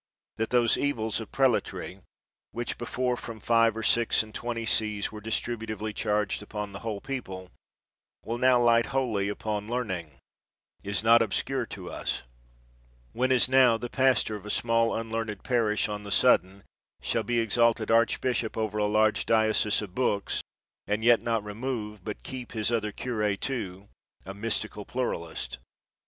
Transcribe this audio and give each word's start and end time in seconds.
That 0.37 0.49
those 0.49 0.79
evils 0.79 1.19
of 1.19 1.31
prelatry, 1.31 1.99
which 2.53 2.79
before 2.79 3.15
from 3.15 3.39
five 3.39 3.77
or 3.77 3.83
six 3.83 4.23
and 4.23 4.33
twenty 4.33 4.65
sees 4.65 5.11
were 5.11 5.21
distributively 5.21 5.93
charged 5.93 6.41
upon 6.41 6.71
the 6.71 6.79
whole 6.79 6.99
people, 6.99 7.51
will 8.25 8.39
now 8.39 8.59
light 8.59 8.87
wholly 8.87 9.29
upon 9.29 9.67
learning, 9.67 10.13
is 10.83 11.03
not 11.03 11.21
obscure 11.21 11.67
to 11.67 11.91
us: 11.91 12.23
whenas 13.13 13.47
now 13.47 13.77
the 13.77 13.91
pastor 13.91 14.35
of 14.35 14.43
a 14.47 14.49
small 14.49 14.95
unlearned 14.95 15.43
parish 15.43 15.87
on 15.87 16.01
the 16.01 16.09
sudden 16.09 16.63
shall 17.03 17.21
be 17.21 17.39
exalted 17.39 17.91
archbishop 17.91 18.57
over 18.57 18.79
a 18.79 18.87
103 18.89 19.23
THE 19.31 19.33
WORLD'S 19.37 19.61
FAMOUS 19.61 19.63
ORATIONS 19.63 19.75
large 19.77 19.77
diocese 19.77 19.81
of 19.83 19.93
books, 19.93 20.41
and 20.87 21.03
yet 21.03 21.21
not 21.21 21.43
remove, 21.43 22.03
but 22.03 22.23
keep 22.23 22.53
his 22.53 22.71
other 22.71 22.91
cure, 22.91 23.35
too, 23.37 23.87
a 24.25 24.33
mystical 24.33 24.83
pluralist. 24.83 25.59